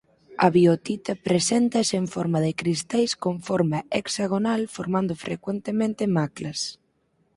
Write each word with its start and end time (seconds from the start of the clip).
A 0.45 0.47
biotita 0.57 1.13
preséntase 1.27 1.95
en 2.01 2.07
forma 2.15 2.39
de 2.45 2.51
cristais 2.61 3.11
con 3.23 3.35
forma 3.47 3.79
hexagonal 3.99 4.61
formando 4.75 5.13
frecuentemente 5.25 6.03
maclas. 6.17 6.59